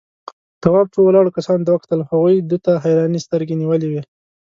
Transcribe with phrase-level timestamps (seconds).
[0.63, 4.01] تواب څو ولاړو کسانو ته وکتل، هغوی ده ته حيرانې سترگې نيولې وې.